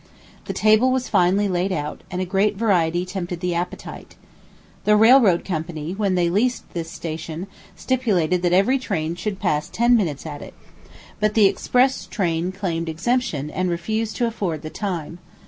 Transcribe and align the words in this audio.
The 0.45 0.53
table 0.53 0.91
was 0.91 1.09
finely 1.09 1.47
laid 1.47 1.71
out, 1.71 2.01
and 2.09 2.19
a 2.19 2.25
great 2.25 2.55
variety 2.57 3.05
tempted 3.05 3.39
the 3.39 3.53
appetite. 3.53 4.15
The 4.83 4.95
railroad 4.95 5.45
company, 5.45 5.91
when 5.93 6.15
they 6.15 6.27
leased 6.27 6.67
this 6.73 6.89
station, 6.89 7.45
stipulated 7.75 8.41
that 8.41 8.51
every 8.51 8.79
train 8.79 9.13
should 9.13 9.39
pass 9.39 9.69
ten 9.69 9.95
minutes 9.95 10.25
at 10.25 10.41
it. 10.41 10.55
But 11.19 11.35
the 11.35 11.45
express 11.45 12.07
train 12.07 12.51
claimed 12.51 12.89
exemption, 12.89 13.51
and 13.51 13.69
refused 13.69 14.15
to 14.15 14.25
afford 14.25 14.63
the 14.63 14.71
time. 14.71 15.19